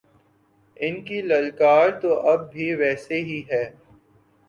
ان 0.77 0.95
کی 1.05 1.21
للکار 1.21 1.89
تو 2.01 2.19
اب 2.31 2.51
بھی 2.51 2.73
ویسے 2.75 3.21
ہی 3.21 3.41
ہے۔ 3.51 3.63